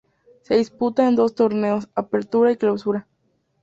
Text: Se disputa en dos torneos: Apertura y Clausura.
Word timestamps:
Se 0.41 0.55
disputa 0.57 1.07
en 1.07 1.15
dos 1.15 1.35
torneos: 1.35 1.87
Apertura 1.93 2.51
y 2.51 2.57
Clausura. 2.57 3.07